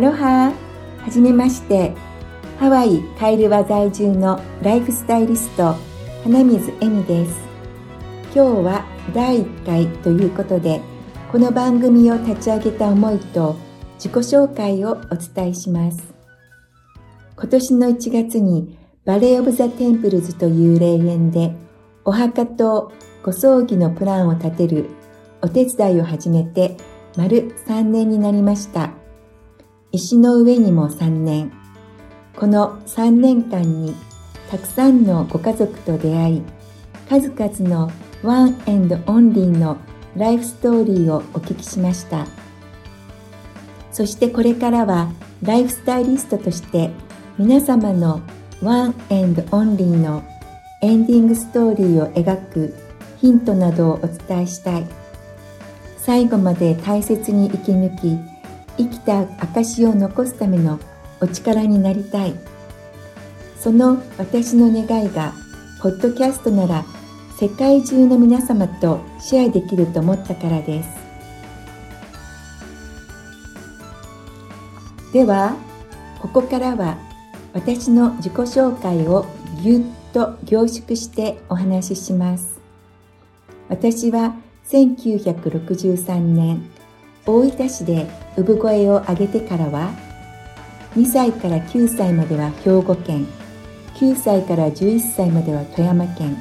[0.00, 0.50] アロハ
[1.04, 1.92] はじめまして。
[2.58, 5.74] ハワイカイルワ在住のライフスタイリスト
[6.24, 7.38] 花水恵美です。
[8.34, 10.80] 今日は第1回ということで
[11.30, 13.56] この番組を立ち上げた思いと
[13.96, 16.02] 自己紹介をお伝えします。
[17.36, 21.52] 今年の1月にバレー・オブ・ザ・テンプルズという霊園で
[22.06, 22.90] お墓と
[23.22, 24.88] ご葬儀のプランを立てる
[25.42, 26.78] お手伝いを始めて
[27.18, 28.99] 丸3年になりました。
[29.92, 31.50] 石の上にも3年。
[32.36, 33.94] この3年間に
[34.48, 36.42] たくさんのご家族と出会い、
[37.08, 37.90] 数々の
[38.22, 39.78] one and only の
[40.16, 42.24] ライフストーリーをお聞きしました。
[43.90, 45.10] そしてこれからは
[45.42, 46.90] ライフスタイリストとして
[47.36, 48.20] 皆様の
[48.62, 50.22] one and only の
[50.82, 52.74] エンディングストーリーを描く
[53.20, 54.86] ヒントなどをお伝えしたい。
[55.98, 58.29] 最後まで大切に生き抜き、
[58.80, 60.80] 生きた証を残すための
[61.20, 62.34] お力になりたい。
[63.58, 65.34] その私の願いが、
[65.82, 66.84] ポッドキャストなら
[67.38, 70.88] 世界中の皆様とシェアできると思ったからです。
[75.12, 75.56] では、
[76.22, 76.96] ここからは
[77.52, 79.26] 私の自己紹介を
[79.62, 82.60] ぎゅっと凝縮してお話しします。
[83.68, 84.34] 私は
[84.68, 86.62] 1963年
[87.26, 88.08] 大分市で
[88.40, 89.90] 産声を上げてからは
[90.96, 93.26] 2歳から9歳までは兵庫県
[93.94, 96.36] 9歳から11歳までは富山県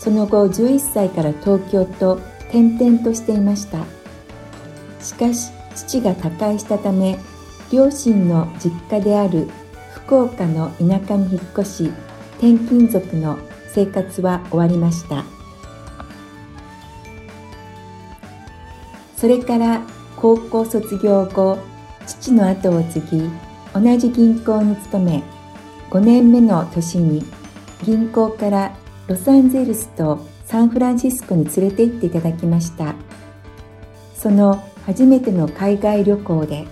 [0.00, 3.84] その後11歳から東京と転々としていました。
[5.00, 7.18] しかし父が他界したため
[7.72, 9.48] 両親の実家である
[9.94, 11.92] 福岡の田舎に引っ越し
[12.38, 13.38] 転勤族の
[13.72, 15.24] 生活は終わりました。
[19.16, 19.82] それから
[20.16, 21.58] 高校卒業後
[22.06, 23.30] 父の後を継ぎ
[23.74, 25.22] 同じ銀行に勤め
[25.90, 27.24] 5年目の年に
[27.84, 28.76] 銀行から
[29.06, 32.94] ロサンゼルスとサンフランシスコに連れて行っていただきました。
[34.14, 36.66] その初めての海外旅行で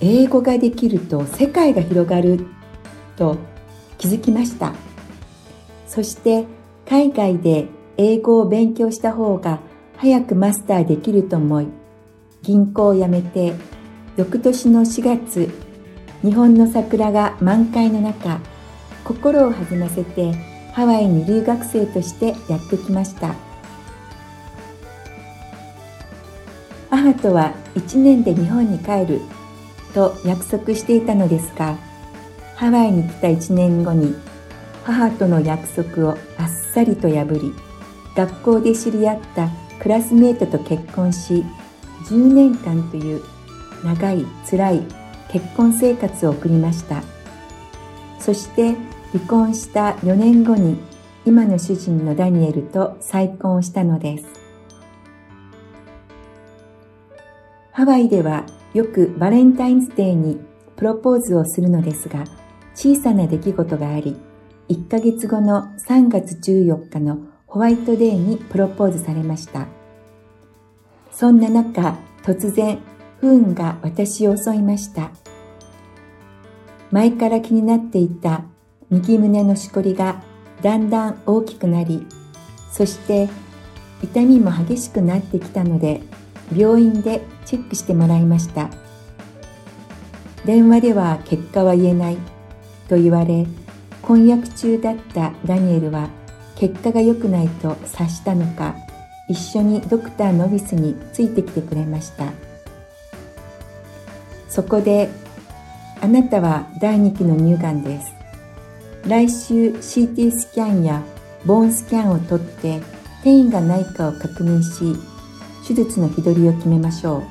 [0.00, 2.46] 英語ができると世界が広がる
[3.16, 3.36] と
[3.98, 4.74] 気づきました。
[5.86, 6.46] そして
[6.88, 9.60] 海外で英語を勉強した方が
[9.96, 11.68] 早くマスターできると思い、
[12.44, 13.54] 銀行を辞めて、
[14.18, 15.50] 翌年の4月、
[16.22, 18.38] 日本の桜が満開の中、
[19.02, 20.34] 心を弾ませて
[20.72, 23.34] ハワイに留学生としてやってきました。
[26.90, 29.22] 母とは1年で日本に帰る
[29.94, 31.78] と約束していたのですが、
[32.56, 34.14] ハワイに来た1年後に
[34.84, 37.54] 母との約束をあっさりと破り、
[38.14, 39.48] 学校で知り合った
[39.80, 41.42] クラスメートと結婚し
[42.06, 43.22] 10年間という
[43.84, 44.82] 長い辛い
[45.30, 47.02] 結婚生活を送りました
[48.18, 48.74] そして
[49.12, 50.78] 離婚した4年後に
[51.26, 54.24] 今の主人のダニエルと再婚をしたのです
[57.72, 60.40] ハワイではよくバレンタインズデーに
[60.76, 62.24] プロポーズをするのですが
[62.74, 64.16] 小さな出来事があり
[64.68, 69.73] 1ヶ月後の3月14日のホワイトデーにプロポーズされました。
[71.16, 72.80] そんな中、突然、
[73.20, 75.12] 不運が私を襲いました。
[76.90, 78.42] 前から気になっていた
[78.90, 80.24] 右胸のしこりが
[80.60, 82.04] だんだん大きくなり、
[82.72, 83.28] そして
[84.02, 86.02] 痛みも激しくなってきたので、
[86.52, 88.68] 病院でチェックしてもらいました。
[90.44, 92.18] 電話では結果は言えない
[92.88, 93.46] と言われ、
[94.02, 96.08] 婚約中だったダニエルは
[96.56, 98.74] 結果が良くないと察したのか
[99.28, 102.32] 一緒にドクターのオフィスについてきてくれました。
[104.48, 105.08] そこで
[106.00, 108.12] あなたは第2期の乳がんです。
[109.06, 111.02] 来週 CT スキャンや
[111.44, 112.78] ボーンスキャンを取って
[113.20, 114.96] 転移がないかを確認し
[115.66, 117.22] 手術の日取りを決めましょう。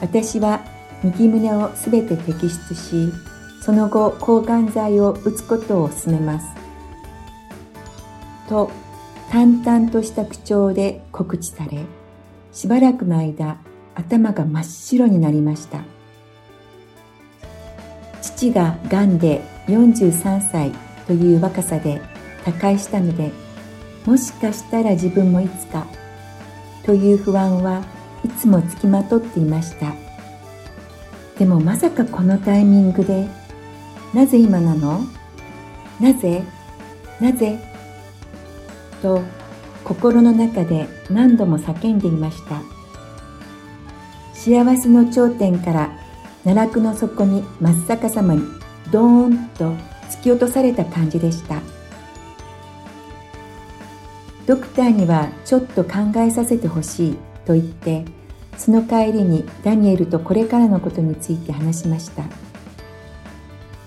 [0.00, 0.64] 私は
[1.02, 3.12] 右胸をすべて摘出し
[3.60, 6.46] その後抗がん剤を打つことを勧めます。
[8.48, 8.70] と
[9.34, 11.80] 淡々とした口調で告知され、
[12.52, 13.58] しばらくの間
[13.96, 15.80] 頭が真っ白になりました。
[18.22, 20.70] 父が癌で43歳
[21.08, 22.00] という若さで
[22.44, 23.32] 他界したので、
[24.06, 25.84] もしかしたら自分もいつか
[26.84, 27.82] という不安は
[28.24, 29.96] いつもつきまとっていました。
[31.40, 33.26] でもまさかこのタイミングで、
[34.14, 35.00] なぜ今なの？
[35.98, 36.44] なぜ？
[37.20, 37.58] なぜ？
[39.04, 39.20] と
[39.84, 42.62] 心の中で何度も叫んでいました。
[44.32, 45.98] 幸せの頂点から
[46.42, 48.42] 奈落の底に真っ逆さまに
[48.90, 49.72] ドーンと
[50.08, 51.60] 突き落とされた感じでした。
[54.46, 58.04] ドクターにはちょっと考えさせてほしいと言って
[58.56, 62.24] その帰りにダニエルとこれからのことについて話しました。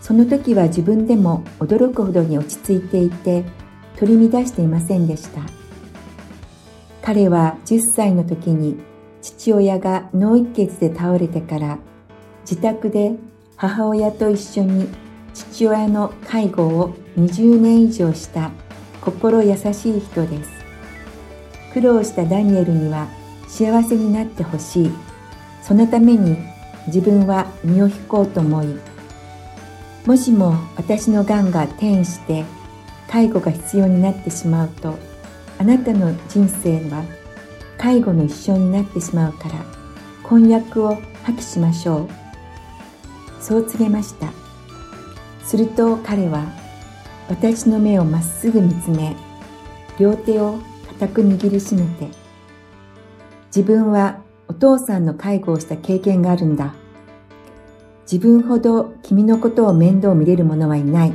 [0.00, 3.44] その時は自分でも驚くほどに落ち着いていて
[4.02, 5.42] 取り乱していませんでした。
[7.02, 8.80] 彼は10歳の時に
[9.20, 11.78] 父親が脳一血で倒れてから
[12.40, 13.12] 自宅で
[13.54, 14.88] 母親と一緒に
[15.34, 18.50] 父親の介護を20年以上した
[19.00, 20.50] 心優しい人です。
[21.72, 23.06] 苦労したダニエルには
[23.46, 24.90] 幸せになってほしい。
[25.62, 26.36] そのために
[26.88, 28.76] 自分は身を引こうと思い
[30.06, 32.44] もしも私のがんが転移して
[33.08, 34.98] 介護が必要になってしまうと
[35.58, 37.04] あなたの人生は
[37.78, 39.64] 介護の一生になってしまうから
[40.22, 40.94] 婚約を
[41.24, 42.08] 破棄しましょう。
[43.42, 44.32] そう告げました。
[45.44, 46.46] すると彼は
[47.28, 49.16] 私の目をまっすぐ見つめ
[49.98, 50.58] 両手を
[51.00, 52.08] 固く握りしめて
[53.46, 56.74] 自分はお父さんの介護をした経験があるんだ。
[58.10, 61.12] 自分ほど君のことを面倒見れる者はいない。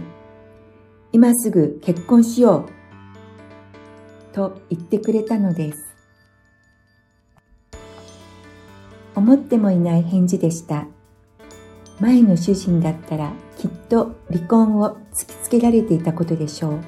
[1.18, 2.70] 今すぐ結婚しよ
[4.32, 5.96] うと言ってくれたのです
[9.16, 10.86] 思ってもいない返事でした
[12.00, 16.80] 前の主人だったらきっと離婚を突きつけられていたことでしょう。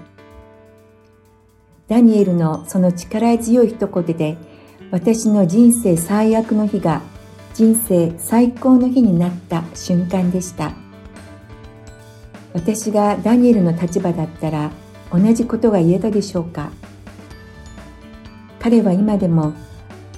[1.87, 4.37] ダニエルのその力強い一言で
[4.91, 7.01] 私の人生最悪の日が
[7.55, 10.88] 人生最高の日になった瞬間でした。
[12.53, 14.71] 私がダニエルの立場だったら
[15.11, 16.71] 同じことが言えたでしょうか？
[18.59, 19.53] 彼は今でも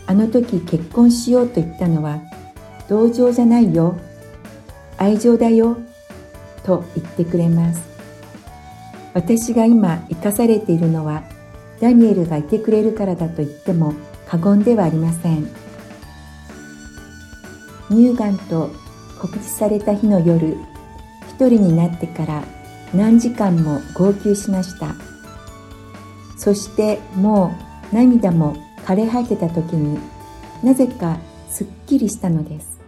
[0.07, 2.21] あの時結婚しようと言ったのは
[2.89, 3.97] 同情じゃないよ
[4.97, 5.77] 愛情だよ
[6.63, 7.81] と言ってくれます。
[9.13, 11.23] 私が今生かされているのは
[11.79, 13.93] ダニエルがいてくれるからだと言っても
[14.27, 15.47] 過言ではありません。
[17.89, 18.71] 乳がんと
[19.19, 20.55] 告知された日の夜、
[21.49, 22.43] 人になってから
[22.93, 24.95] 何時間も号泣しました。
[26.37, 27.55] そしても
[27.91, 28.55] う涙も
[28.85, 29.99] 枯れ果てた時に
[30.63, 31.17] なぜか
[31.49, 32.79] すっきりしたのです。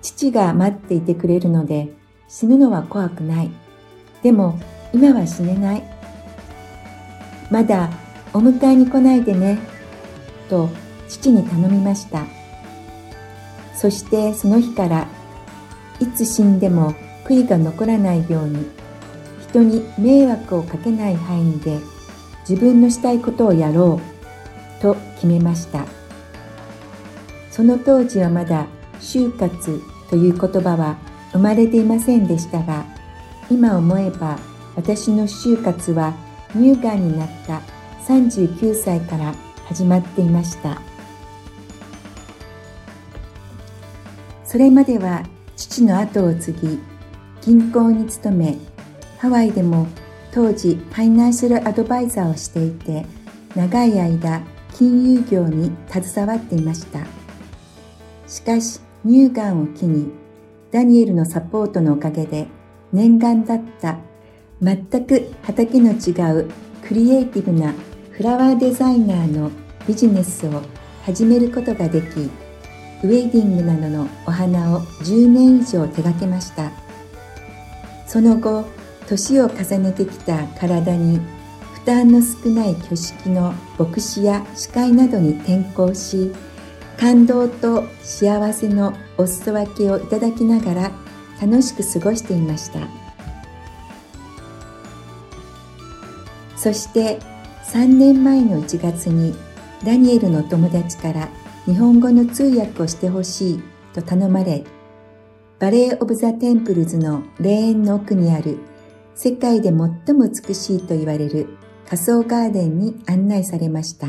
[0.00, 1.92] 父が待っていてくれるので
[2.28, 3.50] 死ぬのは怖くない。
[4.22, 4.58] でも
[4.92, 5.82] 今は死ねない。
[7.50, 7.90] まだ
[8.32, 9.58] お迎えに来ないでね。
[10.48, 10.68] と
[11.08, 12.24] 父に頼みました。
[13.74, 15.06] そしてその日から
[16.00, 16.94] いつ死んでも
[17.32, 18.66] 悔いが残らないように
[19.48, 21.78] 人に迷惑をかけない範囲で
[22.48, 24.00] 自分のしたいことをやろ
[24.78, 25.86] うと決めました。
[27.50, 28.66] その当時はまだ
[29.00, 29.80] 就活
[30.10, 30.98] という言葉は
[31.32, 32.84] 生まれていませんでしたが、
[33.50, 34.38] 今思えば
[34.74, 36.14] 私の就活は
[36.52, 37.60] 乳がんになった
[38.06, 39.34] 39歳から
[39.66, 40.80] 始まっていました。
[44.44, 45.22] それまでは
[45.56, 46.91] 父の後を継ぎ、
[47.42, 48.56] 銀行に勤め、
[49.18, 49.86] ハワイでも
[50.32, 53.04] 当時ファイナンシャルアドバイザーをしていて、
[53.54, 54.42] 長い間
[54.74, 57.06] 金融業に携わっていました。
[58.32, 60.10] しかし乳がんを機に
[60.70, 62.46] ダニエルのサポートのおかげで
[62.92, 63.98] 念願だった
[64.62, 66.50] 全く畑の違う
[66.86, 67.74] クリエイティブな
[68.10, 69.50] フラワーデザイナーの
[69.86, 70.62] ビジネスを
[71.04, 76.70] 始めることができウェディングなどのお花を10年以上手掛けました
[78.12, 78.66] その後
[79.08, 81.18] 年を重ねてきた体に
[81.72, 86.30] 負担の少ない挙式の牧師や司会などに転向し
[86.98, 90.92] 感動と幸せのお裾分けをいただきながら
[91.40, 92.86] 楽しく過ごしていました。
[96.54, 97.18] そして
[97.72, 99.34] 3年前の1月に
[99.86, 101.30] ダニエルの友達から
[101.64, 103.62] 日本語の通訳をしてほしい
[103.94, 104.64] と頼まれ
[105.62, 108.58] バレー・オブ・ザ・テンプルズの霊園の奥にある
[109.14, 114.08] 世界で最も美しいと言われる火葬ガーデンに案内されました。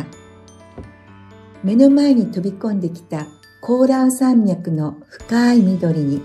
[1.63, 3.27] 目の前に飛び込んできた
[3.62, 6.24] コーラウ山脈の深い緑に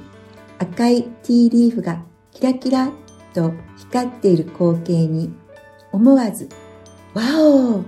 [0.61, 2.91] 赤いティーリーフがキラキラ
[3.35, 5.31] と光っている光景に
[5.93, 6.49] 思わず
[7.13, 7.85] ワオー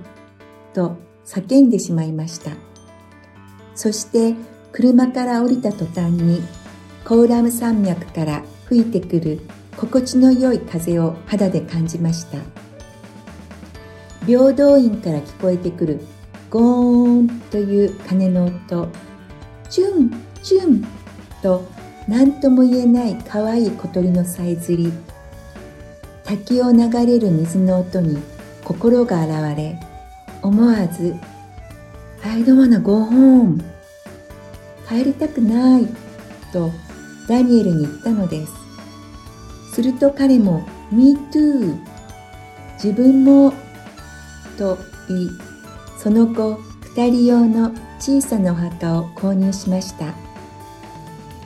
[0.74, 2.50] と叫んでしまいました。
[3.74, 4.34] そして
[4.72, 6.42] 車から降りた途端に
[7.04, 9.40] コーラム山脈から吹いてくる
[9.76, 12.38] 心地の良い風を肌で感じました。
[14.26, 16.00] 平等院から聞こえてくる
[16.50, 18.88] ゴーンという鐘の音、
[19.68, 20.10] チュン
[20.42, 20.84] チュン
[21.42, 21.66] と
[22.06, 24.92] 何とも言えない可愛い小鳥のさえずり。
[26.30, 28.16] 滝を流れる水の音に
[28.62, 29.80] 心が洗われ
[30.42, 31.16] 思わず
[32.22, 33.60] 「I don't wanna go home」
[34.88, 35.88] 帰りたくない
[36.52, 36.70] と
[37.30, 38.52] ダニエルに言ったのです。
[39.72, 41.78] すると彼も「Me too」
[42.74, 43.52] 自分も
[44.58, 44.76] と
[45.08, 45.30] 言い
[45.96, 46.58] その後
[46.96, 47.70] 2人用の
[48.00, 50.12] 小さなお墓を購入しました。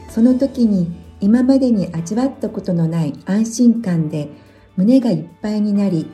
[0.09, 4.31] その時に今までに味わったことのない安心感で
[4.79, 6.07] 胸がいっぱいになり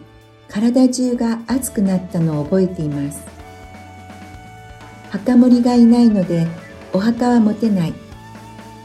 [0.48, 3.22] 体中が熱くなったのを覚えています。
[5.10, 6.48] 墓守がいないので
[6.92, 8.09] お墓は持てない。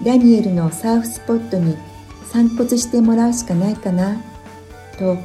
[0.03, 1.77] ダニエルのサーフスポットに
[2.31, 4.21] 散骨してもらうしかないかな
[4.97, 5.17] と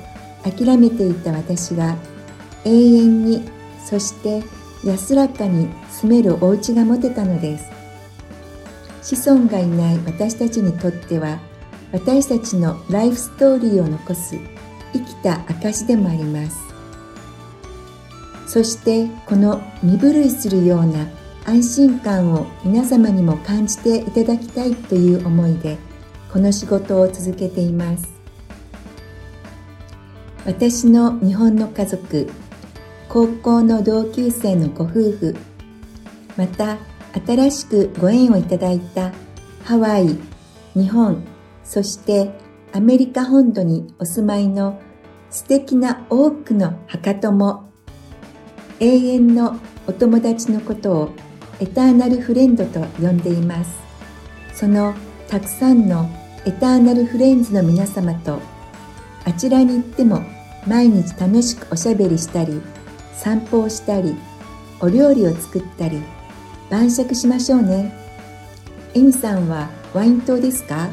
[0.43, 1.97] 諦めていた私が
[2.65, 3.43] 永遠に
[3.85, 4.43] そして
[4.85, 7.81] 安らかに住めるお家が持てたのです。
[9.03, 11.41] 子孫がいない私たちにとっては
[11.93, 14.37] 私たちのライフストーリーを残す
[14.93, 16.59] 生きた証でもあります。
[18.47, 21.07] そしてこの身震いするような
[21.47, 25.79] 安心感を皆様にも感じていただきたいという思いで
[26.33, 28.09] この仕事を続けています。
[30.47, 32.31] 私の日本の家族
[33.09, 35.37] 高校の同級生のご夫婦
[36.37, 36.79] また
[37.27, 39.13] 新しくご縁をいただいた
[39.65, 40.17] ハワイ、
[40.75, 41.25] 日本、
[41.65, 42.31] そして
[42.73, 44.81] アメリカ本土にお住まいの
[45.29, 47.69] 素敵な多くの墓友、
[48.79, 51.11] 永遠のお友達のことを
[51.61, 53.71] エターナルフレンドと呼んでいます。
[54.55, 54.95] その
[55.29, 56.09] たくさんの
[56.47, 58.41] エターナルフレンズの皆様と
[59.27, 60.23] あちらに行っても
[60.67, 62.63] 毎日楽しくおしゃべりしたり
[63.15, 64.17] 散歩をしたり
[64.81, 66.03] お料理を作ったり
[66.71, 67.93] 晩酌しましょうね。
[68.95, 70.89] エミさんはワイン島ですか？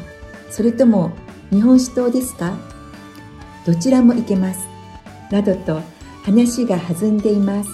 [0.50, 1.12] それとも
[1.50, 2.56] 日本酒島ですか？
[3.64, 4.68] どちらもいけます。
[5.30, 5.80] などと
[6.24, 7.70] 話が弾んでいます。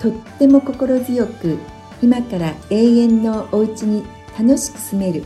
[0.00, 1.58] とっても心強く
[2.02, 4.04] 今から永遠のお家に
[4.38, 5.24] 楽しく住める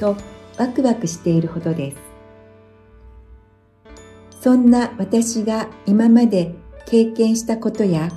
[0.00, 0.16] と
[0.58, 1.96] ワクワクしているほどです。
[4.40, 6.52] そんな私が今まで
[6.86, 8.08] 経験したことや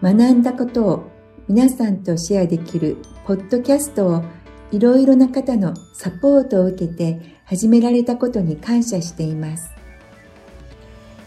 [0.00, 1.10] 学んだことを
[1.48, 4.24] 皆さんとシェアできるポッドキャストを
[4.70, 9.70] いろいろな方のサポートを受けて始められたことに感謝しています。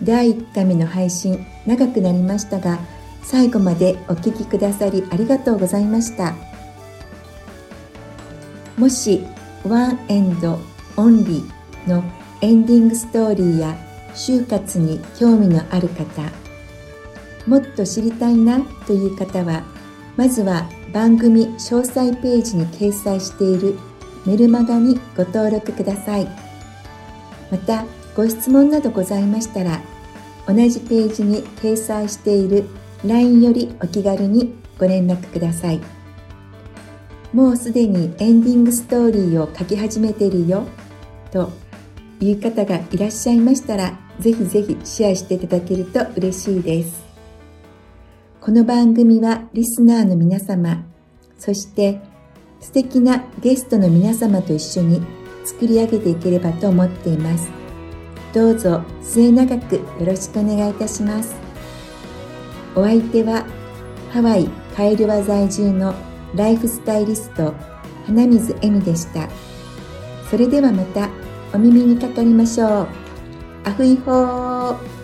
[0.02, 2.80] 第1回目の配信長くなりましたが
[3.24, 6.36] 最後までお聴きくださりありがとうございました。
[8.78, 9.22] もし
[9.68, 10.60] one and
[10.98, 12.04] only の
[12.42, 13.78] エンディングストーリーや
[14.16, 16.24] 終活に興味のある方
[17.46, 19.64] もっと知りたいなという方は
[20.18, 23.78] まずは番組詳細ページに掲載している
[24.26, 26.28] メルマガにご登録ください。
[27.50, 27.86] また、
[28.16, 29.82] ご質問などございましたら、
[30.48, 32.68] 同じページに掲載している
[33.06, 35.82] LINE よりお気軽にご連絡ください。
[37.34, 40.66] もうすでにエンディングストーリーを書き始めているよ
[41.32, 41.52] と
[42.20, 47.04] いう方がいらっしゃいましたら、ぜひぜひシェアしていただけると嬉しいです。
[48.40, 50.84] この番組はリスナーの皆様、
[51.38, 52.00] そして
[52.60, 55.02] 素敵なゲストの皆様と一緒に
[55.46, 57.50] 作り上げていければと思っています。
[58.34, 61.41] どうぞ末永くよろしくお願いいたします。
[62.76, 63.46] お相手は
[64.12, 65.94] ハワイカエルワ在住の
[66.36, 67.54] ライフスタイリスト
[68.06, 69.28] 花水恵美でした。
[70.30, 71.10] それではまた
[71.54, 72.88] お耳にかかりましょう。
[73.66, 75.01] アフイホー